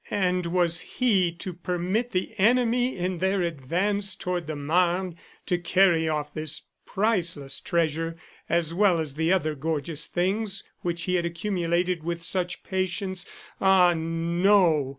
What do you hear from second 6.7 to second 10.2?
priceless treasure, as well as the other gorgeous